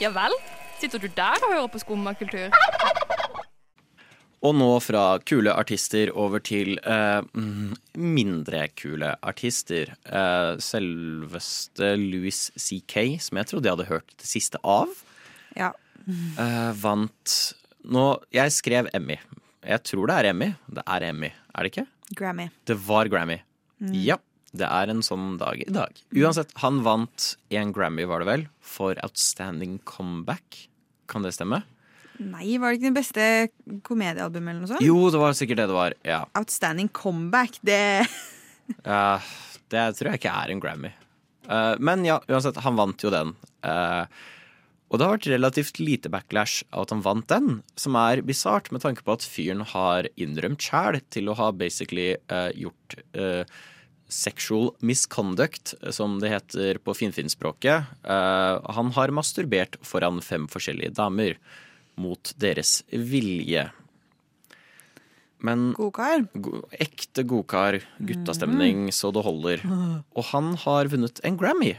[0.00, 0.32] Ja vel?
[0.80, 2.52] Sitter du der og hører på skummakultur?
[4.44, 9.94] Og nå fra kule artister over til eh, mm, mindre kule artister.
[10.04, 14.92] Eh, selveste Louis C.K., som jeg trodde jeg hadde hørt det siste av,
[15.56, 15.70] Ja.
[16.08, 17.36] Eh, vant
[17.84, 19.18] Nå, Jeg skrev Emmy.
[19.64, 20.54] Jeg tror det er Emmy.
[20.72, 21.84] Det er Emmy, er det ikke?
[22.16, 22.48] Grammy.
[22.64, 23.38] Det var Grammy.
[23.82, 23.92] Mm.
[24.06, 24.16] Ja.
[24.54, 25.96] Det er en sånn dag i dag.
[26.14, 30.68] Uansett, han vant en Grammy, var det vel, for Outstanding Comeback.
[31.10, 31.64] Kan det stemme?
[32.22, 33.24] Nei, var det ikke det beste
[33.82, 34.84] komediealbumet eller noe sånt?
[34.86, 35.96] Jo, det var sikkert det det var.
[36.06, 36.20] Ja.
[36.38, 38.06] Outstanding comeback, det
[38.86, 39.18] Ja,
[39.74, 40.92] det tror jeg ikke er en Grammy.
[41.50, 43.34] Uh, men ja, uansett, han vant jo den.
[43.66, 44.04] Eh,
[44.94, 48.68] og det har vært relativt lite backlash av at han vant den, som er bisart
[48.70, 53.42] med tanke på at fyren har innrømt sjæl til å ha basically uh, gjort uh,
[54.06, 57.88] sexual misconduct, som det heter på finfinnspråket.
[58.06, 61.40] Uh, han har masturbert foran fem forskjellige damer
[61.98, 63.64] mot deres vilje.
[65.44, 66.22] Men Godkar.
[66.38, 69.66] Go ekte godkar, guttastemning så det holder.
[70.16, 71.74] Og han har vunnet en Grammy.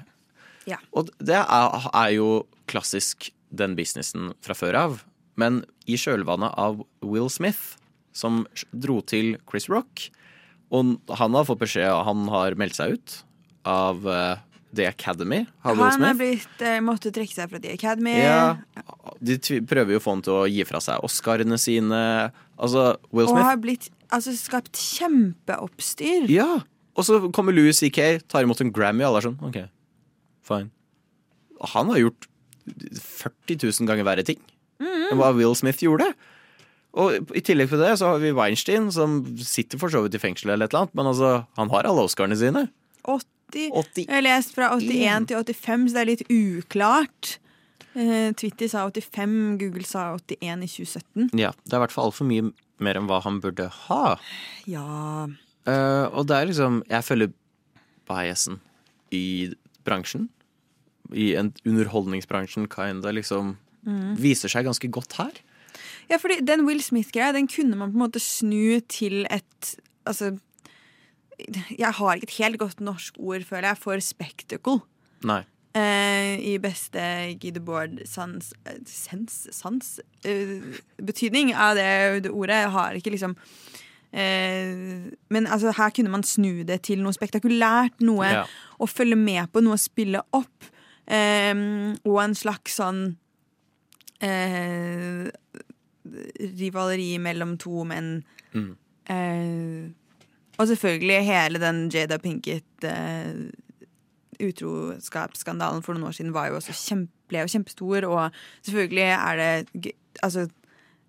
[0.68, 0.82] Ja.
[0.92, 2.28] Og det er, er jo
[2.72, 5.04] klassisk den businessen fra før av.
[5.40, 7.76] Men i kjølvannet av Will Smith,
[8.16, 10.06] som dro til Chris Rock
[10.72, 13.16] Og han har fått beskjed, han har meldt seg ut
[13.68, 14.38] av eh,
[14.76, 15.46] The Academy.
[15.66, 18.16] Han har blitt, eh, måtte trekke seg fra The Academy.
[18.20, 18.58] Ja,
[19.24, 22.02] de prøver jo å få han til å gi fra seg Oscarene sine.
[22.56, 26.30] Altså, Will Smith Og har blitt altså, skapt kjempeoppstyr.
[26.34, 26.64] Ja,
[26.96, 29.60] og så kommer Louis C.K., tar imot en Grammy, og alle er sånn OK,
[30.48, 30.72] fine.
[31.76, 32.30] Han har gjort
[32.66, 34.42] 40 000 ganger verre ting
[34.76, 35.12] Mm.
[35.14, 36.04] enn hva Will Smith gjorde.
[37.00, 40.20] Og i tillegg til det så har vi Weinstein, som sitter for så vidt i
[40.20, 42.66] fengsel eller et eller annet, men altså, han har alle Oscarene sine.
[43.06, 44.04] 80.
[44.04, 47.38] Jeg har lest fra 81 til 85, så det er litt uklart.
[47.96, 51.30] Eh, Twitter sa 85, Google sa 81 i 2017.
[51.40, 52.50] Ja, det er i hvert fall altfor mye
[52.84, 54.18] mer enn hva han burde ha.
[54.68, 55.28] Ja
[55.66, 57.32] Uh, og det er liksom Jeg følger
[58.06, 58.60] biasen
[59.10, 59.50] i
[59.82, 60.28] bransjen.
[61.14, 64.16] I en underholdningsbransjen, kinda, liksom Mm.
[64.18, 65.32] viser seg ganske godt her.
[66.10, 69.76] Ja, fordi den Will Smith-greia, den kunne man på en måte snu til et
[70.08, 70.40] Altså
[71.78, 74.82] Jeg har ikke et helt godt norsk ord, føler jeg, for spectacle.
[75.24, 75.44] Nei.
[75.76, 78.54] Uh, I beste Debord sans,
[79.52, 80.62] sans eh,
[81.04, 82.62] betydning av det, det ordet.
[82.64, 83.36] Jeg har ikke liksom
[84.16, 88.00] uh, Men altså, her kunne man snu det til noe spektakulært.
[88.00, 88.46] Noe Ja.
[88.80, 90.72] å følge med på, noe å spille opp.
[91.06, 93.02] Og en slags sånn
[94.26, 95.28] eh,
[96.60, 98.18] rivaleri mellom to menn.
[98.56, 98.72] Mm.
[99.12, 99.86] Eh,
[100.56, 103.46] og selvfølgelig hele den Jada Pinkett eh,
[104.42, 108.36] utroskapsskandalen for noen år siden var jo også kjempe, ble jo kjempestor, og
[108.68, 110.44] selvfølgelig er det altså,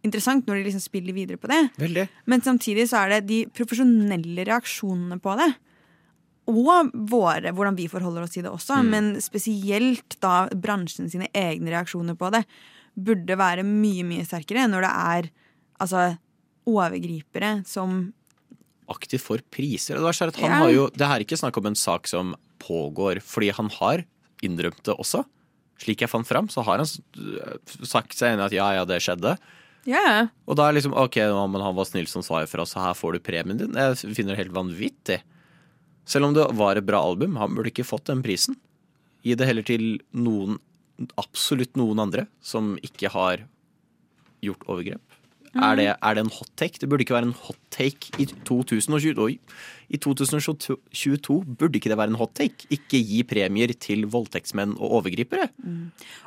[0.07, 1.59] interessant når de liksom spiller videre på det.
[1.77, 2.07] Veldig.
[2.25, 5.51] Men samtidig så er det de profesjonelle reaksjonene på det.
[6.47, 8.91] Og våre, hvordan vi forholder oss til det også, Mm.
[8.91, 12.45] men spesielt da bransjen sine egne reaksjoner på det,
[12.97, 15.31] burde være mye, mye sterkere når det er
[15.81, 16.19] altså
[16.67, 18.13] overgripere som
[18.89, 19.97] Aktivt for priser.
[19.99, 20.59] Det, er han Ja.
[20.63, 24.05] har jo, det er ikke snakk om en sak som pågår, fordi han har
[24.45, 25.25] innrømt det også.
[25.77, 29.03] Slik jeg fant fram, så har han sagt seg enig i at ja, ja, det
[29.03, 29.37] skjedde.
[29.85, 30.29] Yeah.
[30.47, 33.15] Og da er liksom OK, men han var snill som sa ifra, så her får
[33.15, 33.73] du premien din.
[33.75, 35.21] Jeg finner det helt vanvittig.
[36.07, 38.59] Selv om det var et bra album, han burde ikke fått den prisen.
[39.27, 40.61] Gi det heller til noen,
[41.19, 43.43] absolutt noen andre, som ikke har
[44.45, 45.03] gjort overgrep.
[45.57, 46.81] Er, det, er det en hot take?
[46.81, 49.15] Det burde ikke være en hot take i 2022.
[49.25, 49.37] Oi.
[49.89, 52.69] I 2022 burde ikke det være en hot take.
[52.75, 55.49] Ikke gi premier til voldtektsmenn og overgripere.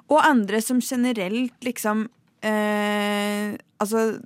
[0.10, 2.08] Og andre som generelt liksom
[2.42, 4.20] eh, Altså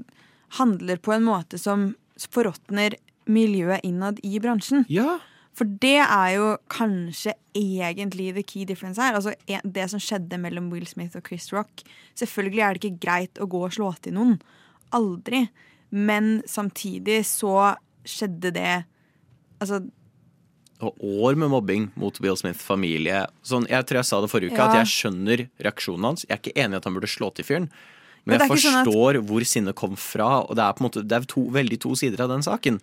[0.58, 1.92] handler på en måte som
[2.30, 2.96] forråtner
[3.30, 4.86] miljøet innad i bransjen.
[4.92, 5.20] Ja.
[5.54, 9.13] For det er jo kanskje egentlig the key difference her.
[9.13, 11.84] Altså Det som skjedde mellom Will Smith og Chris Rock.
[12.18, 14.39] Selvfølgelig er det ikke greit å gå og slå til noen.
[14.94, 15.48] Aldri.
[15.94, 18.84] Men samtidig så skjedde det
[19.62, 19.78] Altså
[20.84, 23.22] Og år med mobbing mot Will Smith familie.
[23.46, 24.68] Sånn, jeg tror jeg sa det forrige uke, Ja.
[24.68, 26.26] at jeg skjønner reaksjonen hans.
[26.28, 27.70] Jeg er ikke enig i at han burde slå til fyren.
[28.26, 30.89] Men Men jeg forstår sånn at- hvor sinnet kom fra, og det er på en
[30.89, 32.82] måte Det er to, veldig to sider av den saken.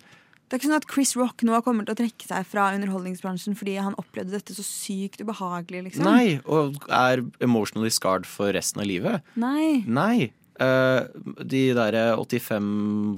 [0.51, 3.55] Det er ikke sånn at Chris Rock nå kommer til å trekke seg fra underholdningsbransjen
[3.55, 6.09] fordi han opplevde dette så sykt ubehagelig, liksom.
[6.09, 9.23] Nei, og er emotionally scarred for resten av livet.
[9.39, 9.85] Nei.
[9.87, 10.33] Nei.
[10.59, 11.07] Uh,
[11.47, 12.67] de derre 85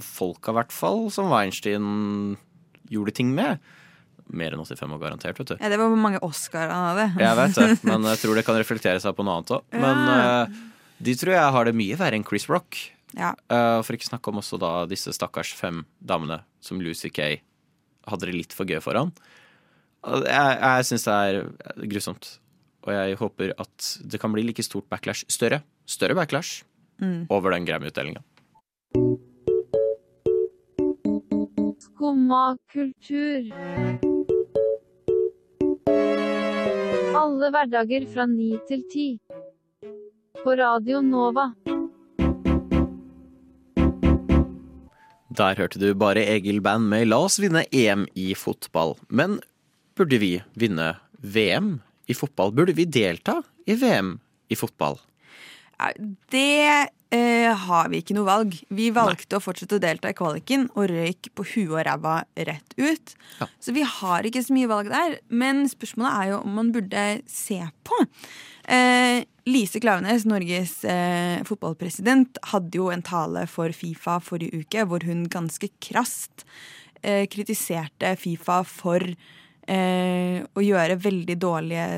[0.04, 2.36] folka, i hvert fall, som Weinstein
[2.92, 3.64] gjorde ting med.
[4.28, 5.56] Mer enn 85 og garantert, vet du.
[5.56, 7.08] Ja, det var hvor mange Oscar han hadde.
[7.24, 9.64] Jeg vet det, men jeg tror det kan reflektere seg på noe annet òg.
[9.72, 10.60] Men eh,
[11.08, 12.76] de tror jeg har det mye verre enn Chris Rock.
[13.18, 13.34] Ja.
[13.52, 17.40] Uh, for ikke snakke om også da disse stakkars fem damene som Lucy Kay
[18.08, 19.12] hadde det litt for gøy foran.
[20.02, 22.38] Jeg, jeg syns det er grusomt.
[22.82, 26.64] Og jeg håper at det kan bli like stort backlash, større, større backlash,
[27.02, 27.26] Mm.
[27.34, 28.20] over den Grammy-utdelinga.
[31.82, 33.48] Skumma kultur.
[37.16, 39.06] Alle hverdager fra ni til ti.
[40.44, 41.48] På Radio Nova.
[45.32, 48.98] Der hørte du bare Egil Band med La oss vinne EM i fotball.
[49.08, 49.38] Men
[49.96, 50.90] burde vi vinne
[51.22, 51.78] VM
[52.10, 52.52] i fotball?
[52.52, 54.18] Burde vi delta i VM
[54.52, 54.98] i fotball?
[56.30, 56.66] Det
[57.14, 58.58] eh, har vi ikke noe valg.
[58.68, 62.76] Vi valgte å fortsette å delta i kvaliken og røyk på huet og ræva rett
[62.76, 63.14] ut.
[63.56, 65.16] Så vi har ikke så mye valg der.
[65.32, 68.04] Men spørsmålet er jo om man burde se på.
[68.68, 75.02] Eh, Lise Klaveness, Norges eh, fotballpresident, hadde jo en tale for Fifa forrige uke hvor
[75.08, 76.44] hun ganske krast
[77.02, 81.88] eh, kritiserte Fifa for eh, å gjøre veldig dårlige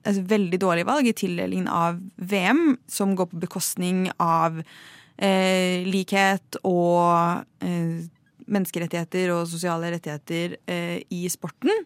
[0.00, 6.56] altså veldig dårlige valg i tildelingen av VM, som går på bekostning av eh, likhet
[6.64, 8.08] og eh,
[8.50, 11.84] menneskerettigheter og sosiale rettigheter eh, i sporten.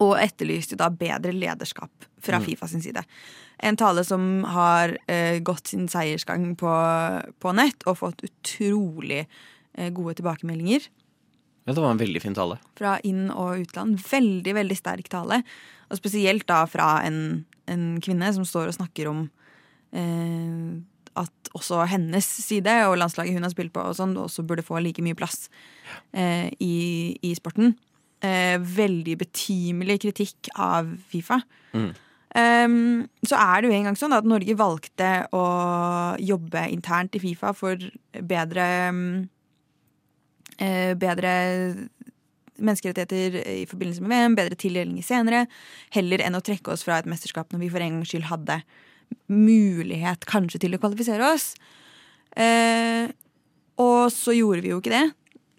[0.00, 2.44] Og etterlyste da bedre lederskap fra Mm.
[2.46, 3.02] Fifa sin side.
[3.60, 6.70] En tale som har eh, gått sin seiersgang på,
[7.40, 9.26] på nett og fått utrolig
[9.74, 10.86] eh, gode tilbakemeldinger
[11.66, 12.56] Ja, det var en veldig fin tale.
[12.78, 13.98] fra inn- og utland.
[14.00, 15.42] Veldig, veldig sterk tale.
[15.90, 19.26] Og spesielt da fra en, en kvinne som står og snakker om
[19.92, 20.80] eh,
[21.20, 24.78] at også hennes side og landslaget hun har spilt på, og sånn, også burde få
[24.82, 25.48] like mye plass
[26.14, 27.74] eh, i, i sporten.
[28.22, 31.40] Eh, veldig betimelig kritikk av Fifa.
[31.74, 31.90] Mm.
[32.30, 35.44] Um, så er det jo en gang sånn at Norge valgte å
[36.22, 37.80] jobbe internt i Fifa for
[38.14, 39.02] bedre um,
[41.00, 41.30] Bedre
[42.60, 45.38] menneskerettigheter i forbindelse med VM, bedre tildelinger senere,
[45.96, 48.58] heller enn å trekke oss fra et mesterskap når vi for en gangs skyld hadde
[49.32, 51.54] mulighet kanskje til å kvalifisere oss.
[52.36, 53.08] Uh,
[53.80, 55.06] og så gjorde vi jo ikke det.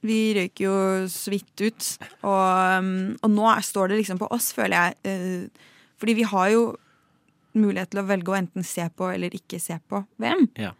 [0.05, 0.75] Vi røyk jo
[1.11, 1.89] så vidt ut.
[2.25, 2.45] Og,
[2.81, 4.97] um, og nå står det liksom på oss, føler jeg.
[5.09, 5.67] Eh,
[6.01, 6.63] fordi vi har jo
[7.57, 10.47] mulighet til å velge å enten se på eller ikke se på VM.
[10.59, 10.71] Ja.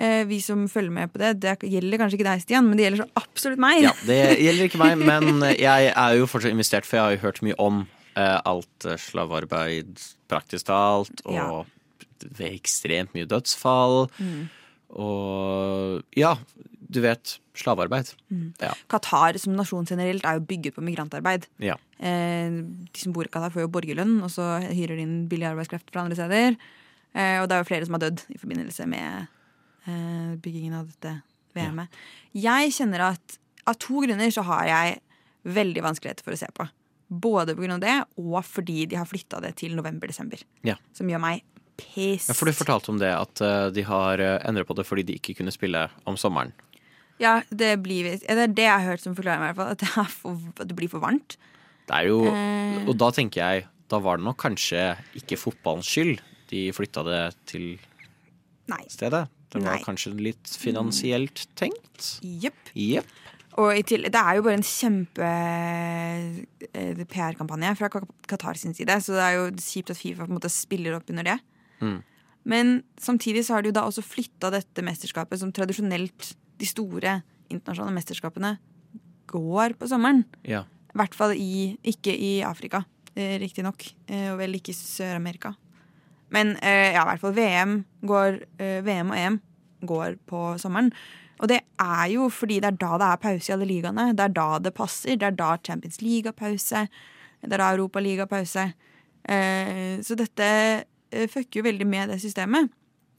[0.00, 1.34] Eh, vi som følger med på det.
[1.44, 3.82] Det gjelder kanskje ikke deg, Stian, men det gjelder så absolutt meg.
[3.84, 7.22] Ja, Det gjelder ikke meg, men jeg er jo fortsatt investert, for jeg har jo
[7.28, 7.84] hørt mye om
[8.16, 11.64] eh, alt eh, slavearbeid, praktisk talt, og Ja.
[12.48, 14.08] ekstremt mye dødsfall.
[14.18, 14.48] Mm.
[15.04, 16.34] Og ja,
[16.94, 18.12] du vet slavearbeid.
[18.32, 18.48] Mm.
[18.62, 18.72] Ja.
[18.90, 21.48] Qatar som nasjon generelt er jo bygget på migrantarbeid.
[21.62, 21.78] ja.
[22.04, 25.46] Eh, de som bor i Qatar, får jo borgerlønn, og så hyrer de inn billig
[25.48, 26.58] arbeidskraft fra andre steder.
[27.14, 29.26] Eh, og det er jo flere som har dødd i forbindelse med
[29.86, 31.14] eh, byggingen av dette
[31.54, 32.02] VM-et.
[32.36, 33.38] Jeg kjenner at
[33.70, 34.98] av to grunner så har jeg
[35.54, 36.66] veldig vanskeligheter for å se på.
[37.08, 37.78] Både pga.
[37.78, 40.42] det, og fordi de har flytta det til november-desember.
[40.66, 40.76] Ja.
[40.96, 41.44] Som gjør meg
[41.76, 42.30] pissed.
[42.30, 45.06] ja, for du fortalte om det, at eh, de har uh, endret på det fordi
[45.06, 46.54] de ikke kunne spille om sommeren.
[47.22, 49.74] Ja, det, blir, det er det jeg har hørt som forklarer meg, i hvert fall.
[49.76, 51.36] At det, er for, at det blir for varmt.
[51.84, 52.80] Det er jo, Eh.
[52.88, 56.18] Og da tenker jeg, da var det nok kanskje ikke fotballens skyld
[56.50, 57.66] de flytta det til
[58.70, 58.82] Nei.
[58.90, 59.26] stedet.
[59.52, 59.84] Det var Nei.
[59.84, 62.18] kanskje litt finansielt tenkt.
[62.24, 62.72] Jepp.
[62.74, 63.12] Yep.
[63.62, 65.28] Og i tillegg, det er jo bare en kjempe
[66.74, 67.90] eh, PR-kampanje fra
[68.26, 71.12] Qatar sin side, så det er jo kjipt at Fifa på en måte spiller opp
[71.12, 71.36] under det.
[71.78, 72.00] Mm.
[72.50, 77.18] Men samtidig så har de jo da også flytta dette mesterskapet, som tradisjonelt de store
[77.52, 78.54] internasjonale mesterskapene
[79.30, 80.24] går på sommeren.
[80.46, 80.64] Ja.
[80.94, 82.84] I hvert fall i, ikke i Afrika,
[83.16, 83.86] eh, riktignok.
[84.06, 85.54] Eh, og vel ikke i Sør-Amerika.
[86.34, 88.40] Men eh, ja, i hvert fall VM, går,
[88.86, 89.40] VM og EM
[89.86, 90.92] går på sommeren.
[91.42, 94.12] Og det er jo fordi det er da det er pause i alle ligaene.
[94.14, 95.18] Det er da det passer.
[95.18, 96.86] Det er da Champions League har pause.
[97.42, 98.68] Det er da Europaliga har pause.
[99.24, 100.48] Eh, så dette
[101.30, 102.70] fucker jo veldig med det systemet.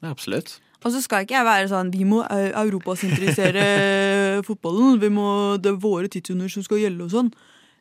[0.05, 0.59] Ja, absolutt.
[0.85, 3.63] Og så skal ikke jeg være sånn Vi må europasentrisere
[4.47, 4.99] fotballen.
[5.01, 7.31] Vi må, det er våre tidshunder som skal gjelde og sånn.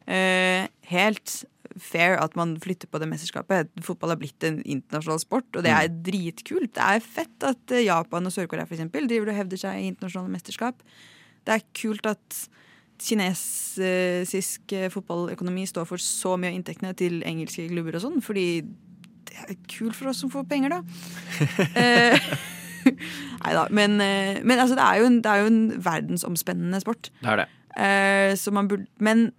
[0.08, 1.42] Eh, helt
[1.80, 3.70] fair at man flytter på det mesterskapet.
[3.84, 6.72] Fotball har blitt en internasjonal sport, og det er dritkult.
[6.76, 9.90] Det er fett at eh, Japan og Sør-Korea for eksempel, driver og hevder seg i
[9.92, 10.80] internasjonale mesterskap.
[11.44, 12.40] Det er kult at
[13.04, 18.48] kinesisk eh, fotballøkonomi står for så mye av inntektene til engelske klubber og sånn, fordi
[19.70, 20.82] kult for oss som får penger, da.
[21.80, 22.26] Eh,
[23.44, 23.64] Nei da.
[23.72, 27.08] Men, eh, men altså, det, er jo en, det er jo en verdensomspennende sport.
[27.22, 27.46] Det er det.
[27.80, 29.32] Eh, så man burde Men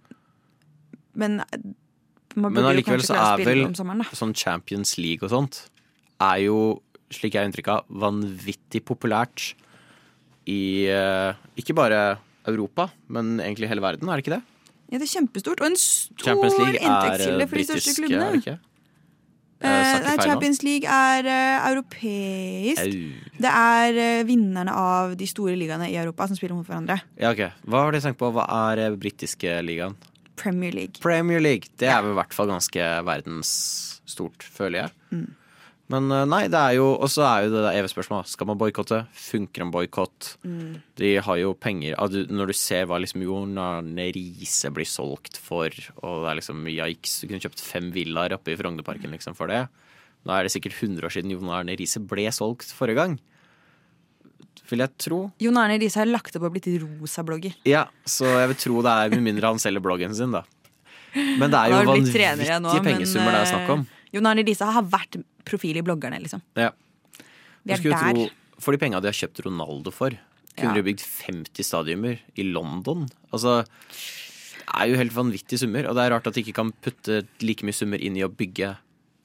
[1.14, 3.62] Men man Men burde jo allikevel så er vel
[4.12, 5.62] sånn Champions League og sånt
[6.20, 6.58] er jo,
[7.12, 9.54] slik jeg har inntrykk av, vanvittig populært
[10.48, 10.88] i
[11.60, 14.42] ikke bare Europa, men egentlig hele verden, er det ikke det?
[14.86, 15.60] Ja, det er kjempestort.
[15.60, 18.26] Og en stor Champions League inntektskilde for de største klubbene.
[18.26, 18.58] er det ikke?
[19.60, 20.26] Eh, Eh, sa ikke nei.
[20.26, 22.82] Champions League er uh, europeisk.
[22.82, 23.30] Au.
[23.40, 26.98] Det er uh, vinnerne av de store ligaene i Europa som spiller mot hverandre.
[27.16, 27.46] Ja, ok.
[27.64, 28.30] Hva har du tenkt på?
[28.36, 29.96] Hva er uh, britiske ligaen?
[30.36, 31.00] Premier League.
[31.00, 31.72] Premier League.
[31.80, 34.96] Det er vel i hvert fall ganske verdensstort, føler jeg.
[35.16, 35.26] Mm.
[35.92, 38.30] Men eh, nei, det er jo Og så er jo det der evige spørsmålet.
[38.32, 39.04] Skal man boikotte?
[39.14, 40.32] Funker en boikott?
[40.42, 40.80] Mm.
[40.98, 41.94] De har jo penger
[42.26, 45.70] Når du ser hva liksom Jon Arne Riise blir solgt for,
[46.02, 49.50] og det er liksom yikes, du kunne kjøpt fem villaer oppe i Frognerparken liksom for
[49.50, 49.66] det.
[50.26, 53.16] Nå er det sikkert 100 år siden Jon Arne Riise ble solgt forrige gang.
[54.66, 55.20] Vil jeg tro.
[55.42, 57.54] Jon Arne Riise har lagt opp og blitt rosa-blogger.
[57.68, 60.42] Ja, så jeg vil tro det er med mindre han selger bloggen sin, da.
[61.14, 63.86] Men det er jo vanvittige men, pengesummer det er snakk om.
[63.86, 66.42] eh, Jon Arne Riise har vært profil i bloggerne, liksom.
[66.58, 66.70] Ja.
[67.66, 68.12] Vi er der.
[68.14, 68.26] tro,
[68.62, 70.10] for de penga de har kjøpt Ronaldo for,
[70.56, 70.80] kunne Ja.
[70.80, 73.08] de bygd 50 stadiumer i London.
[73.32, 76.72] Altså, det er jo helt vanvittige summer, og det er rart at de ikke kan
[76.82, 78.76] putte like mye summer inn i å bygge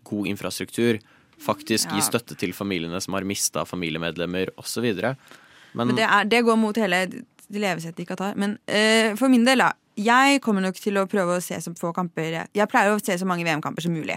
[0.04, 1.00] god infrastruktur.
[1.42, 1.96] Faktisk Ja.
[1.98, 4.84] gi støtte til familiene som har mista familiemedlemmer, osv.
[5.74, 8.36] Men, Men det, er, det går mot hele levesettet i Qatar.
[8.36, 9.72] Men eh, for min del, da.
[9.98, 13.18] Jeg kommer nok til å prøve å se så få kamper Jeg pleier å se
[13.20, 14.16] så mange VM-kamper som mulig.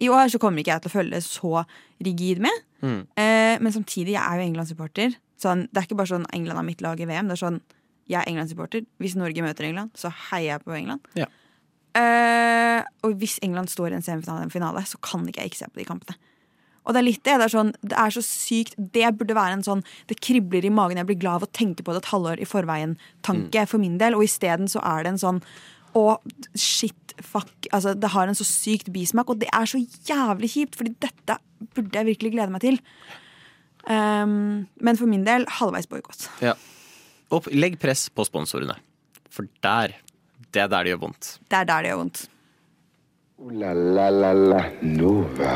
[0.00, 1.64] I år så kommer ikke jeg til å følge så
[2.02, 2.64] rigid med.
[2.82, 3.02] Mm.
[3.20, 5.14] Eh, men samtidig, jeg er jo England-supporter.
[5.42, 7.30] Sånn, det er ikke bare sånn England er mitt lag i VM.
[7.30, 7.62] Det er sånn,
[8.10, 8.82] Jeg er England-supporter.
[8.98, 11.04] Hvis Norge møter England, så heier jeg på England.
[11.14, 11.28] Ja.
[11.94, 15.60] Eh, og hvis England står i en semifinale, en finale, så kan ikke jeg ikke
[15.60, 16.16] se på de kampene.
[16.82, 17.36] Og det er litt det.
[17.38, 20.72] Det er, sånn, det er så sykt Det burde være en sånn Det kribler i
[20.74, 24.00] magen, jeg blir glad av å tenke på det et halvår i forveien-tanke for min
[24.02, 24.16] del.
[24.18, 25.38] Og isteden så er det en sånn
[25.98, 26.16] Å,
[26.56, 27.50] shit, fuck.
[27.72, 31.36] Altså, det har en så sykt bismak, og det er så jævlig kjipt, Fordi dette
[31.76, 32.78] burde jeg virkelig glede meg til.
[33.86, 36.28] Um, men for min del halvveis boikott.
[36.42, 36.54] ja.
[37.32, 38.74] Og legg press på sponsorene,
[39.32, 39.94] for der
[40.52, 41.38] det er der det gjør vondt.
[41.48, 42.18] Det er der det gjør vondt.
[43.40, 45.54] Ooh la la la la Nova.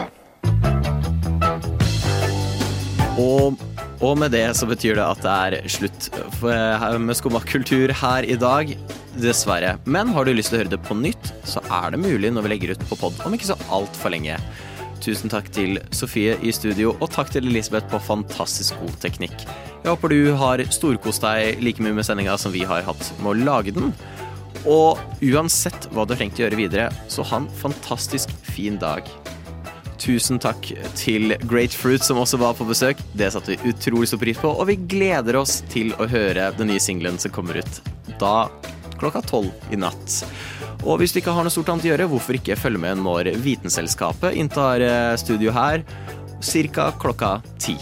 [3.21, 3.57] Og,
[4.05, 6.09] og med det så betyr det at det er slutt
[6.41, 8.73] for- med Skumma kultur her i dag.
[9.17, 9.77] Dessverre.
[9.85, 12.45] Men har du lyst til å høre det på nytt, så er det mulig når
[12.45, 14.37] vi legger ut på pod om ikke så altfor lenge.
[15.05, 19.45] Tusen takk til Sofie i studio, og takk til Elisabeth på fantastisk god teknikk.
[19.85, 23.33] Jeg håper du har storkost deg like mye med sendinga som vi har hatt med
[23.33, 23.93] å lage den.
[24.67, 29.07] Og uansett hva du har tenkt å gjøre videre, så ha en fantastisk fin dag.
[30.03, 33.01] Tusen takk til Great Fruit som også var på besøk.
[33.17, 36.73] Det satte vi utrolig stor pris på, og vi gleder oss til å høre den
[36.73, 37.81] nye singelen som kommer ut
[38.21, 38.49] da
[39.01, 40.21] klokka tolv i natt.
[40.85, 43.33] Og hvis du ikke har noe stort annet å gjøre, hvorfor ikke følge med når
[43.43, 45.85] Vitenselskapet inntar eh, studio her
[46.73, 46.91] ca.
[47.01, 47.77] klokka ti.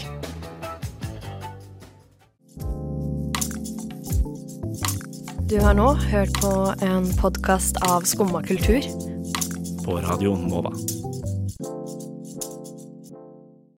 [5.45, 6.51] Du har nå hørt på
[6.81, 8.81] en podkast av Skumma kultur.
[9.85, 10.73] På Radio Nova.